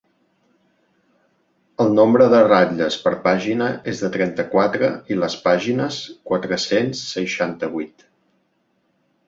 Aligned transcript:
El 1.85 1.91
nombre 1.97 2.27
de 2.31 2.39
ratlles 2.47 2.97
per 3.03 3.11
pàgina 3.27 3.67
és 3.93 4.01
de 4.05 4.11
trenta-quatre 4.17 4.91
i 5.15 5.19
les 5.21 5.37
pàgines, 5.45 6.01
quatre-cents 6.33 7.07
seixanta-vuit. 7.13 8.11